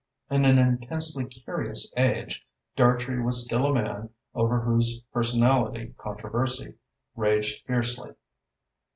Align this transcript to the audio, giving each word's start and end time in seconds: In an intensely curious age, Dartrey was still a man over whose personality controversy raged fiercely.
In 0.31 0.45
an 0.45 0.57
intensely 0.57 1.25
curious 1.25 1.93
age, 1.95 2.43
Dartrey 2.75 3.21
was 3.21 3.45
still 3.45 3.67
a 3.67 3.71
man 3.75 4.09
over 4.33 4.59
whose 4.61 4.99
personality 5.13 5.93
controversy 5.95 6.73
raged 7.15 7.63
fiercely. 7.67 8.15